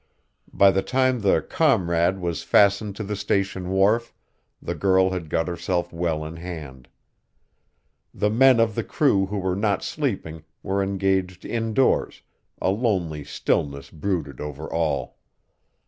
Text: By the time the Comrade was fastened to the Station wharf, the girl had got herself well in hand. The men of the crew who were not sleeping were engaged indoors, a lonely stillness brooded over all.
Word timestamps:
By 0.51 0.71
the 0.71 0.81
time 0.81 1.19
the 1.19 1.43
Comrade 1.43 2.17
was 2.19 2.41
fastened 2.41 2.95
to 2.95 3.03
the 3.03 3.15
Station 3.15 3.69
wharf, 3.69 4.15
the 4.59 4.73
girl 4.73 5.11
had 5.11 5.29
got 5.29 5.47
herself 5.47 5.93
well 5.93 6.25
in 6.25 6.37
hand. 6.37 6.87
The 8.11 8.31
men 8.31 8.59
of 8.59 8.73
the 8.73 8.83
crew 8.83 9.27
who 9.27 9.37
were 9.37 9.55
not 9.55 9.83
sleeping 9.83 10.43
were 10.63 10.81
engaged 10.81 11.45
indoors, 11.45 12.23
a 12.59 12.71
lonely 12.71 13.23
stillness 13.23 13.91
brooded 13.91 14.41
over 14.41 14.67
all. 14.73 15.19